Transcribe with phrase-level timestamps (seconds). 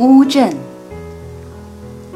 [0.00, 0.56] 乌镇，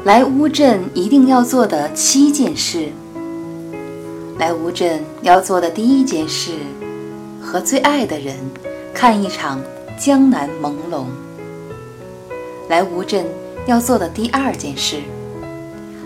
[0.05, 2.89] 来乌镇一定要做的七件事。
[4.39, 6.53] 来乌镇要做的第一件事，
[7.39, 8.37] 和最爱的人
[8.91, 9.61] 看一场
[9.99, 11.05] 江南朦胧。
[12.67, 13.23] 来乌镇
[13.67, 14.97] 要做的第二件事，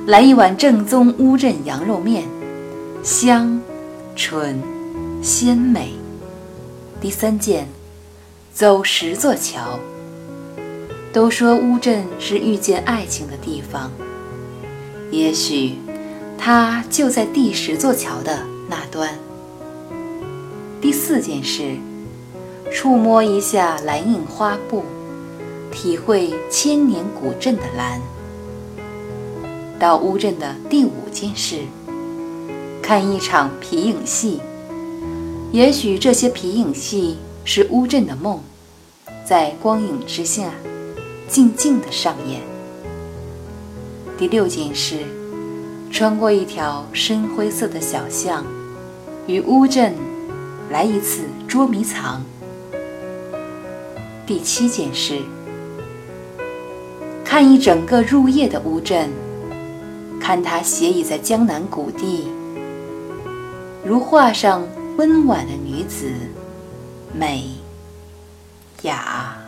[0.05, 2.25] 来一碗正宗乌镇羊肉面，
[3.03, 3.57] 香、
[4.17, 4.61] 醇、
[5.23, 5.93] 鲜美。
[6.99, 7.69] 第三件，
[8.53, 9.79] 走十座桥。
[11.11, 13.91] 都说乌镇是遇见爱情的地方，
[15.09, 15.75] 也许
[16.37, 19.17] 它就在第十座桥的那端。
[20.79, 21.75] 第四件事，
[22.71, 24.83] 触摸一下蓝印花布，
[25.71, 27.99] 体会千年古镇的蓝。
[29.79, 31.61] 到乌镇的第五件事，
[32.83, 34.39] 看一场皮影戏。
[35.51, 38.39] 也许这些皮影戏是乌镇的梦，
[39.25, 40.51] 在光影之下。
[41.29, 42.41] 静静的上演。
[44.17, 44.97] 第六件事，
[45.91, 48.43] 穿过一条深灰色的小巷，
[49.27, 49.93] 与乌镇
[50.71, 52.21] 来一次捉迷藏。
[54.25, 55.21] 第七件事，
[57.23, 59.09] 看一整个入夜的乌镇，
[60.19, 62.27] 看它斜倚在江南谷地，
[63.85, 64.67] 如画上
[64.97, 66.11] 温婉的女子，
[67.13, 67.51] 美
[68.81, 69.38] 雅。